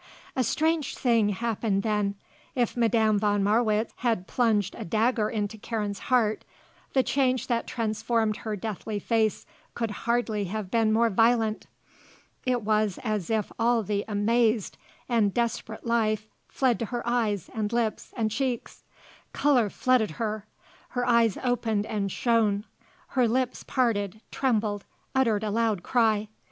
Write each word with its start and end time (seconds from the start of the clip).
A 0.35 0.43
strange 0.43 0.97
thing 0.97 1.29
happened 1.29 1.83
then. 1.83 2.15
If 2.55 2.75
Madame 2.75 3.19
von 3.19 3.43
Marwitz 3.43 3.93
had 3.97 4.25
plunged 4.25 4.73
a 4.73 4.83
dagger 4.83 5.29
into 5.29 5.59
Karen's 5.59 5.99
heart, 6.09 6.43
the 6.93 7.03
change 7.03 7.45
that 7.45 7.67
transformed 7.67 8.37
her 8.37 8.55
deathly 8.55 8.97
face 8.97 9.45
could 9.75 9.91
hardly 9.91 10.45
have 10.45 10.71
been 10.71 10.91
more 10.91 11.11
violent. 11.11 11.67
It 12.47 12.63
was 12.63 12.97
as 13.03 13.29
if 13.29 13.51
all 13.59 13.83
the 13.83 14.03
amazed 14.07 14.75
and 15.07 15.31
desperate 15.35 15.85
life 15.85 16.27
fled 16.47 16.79
to 16.79 16.85
her 16.85 17.07
eyes 17.07 17.51
and 17.53 17.71
lips 17.71 18.11
and 18.17 18.31
cheeks. 18.31 18.83
Colour 19.33 19.69
flooded 19.69 20.09
her. 20.17 20.47
Her 20.89 21.05
eyes 21.05 21.37
opened 21.43 21.85
and 21.85 22.11
shone. 22.11 22.65
Her 23.09 23.27
lips 23.27 23.61
parted, 23.67 24.19
trembled, 24.31 24.83
uttered 25.13 25.43
a 25.43 25.51
loud 25.51 25.83
cry. 25.83 26.27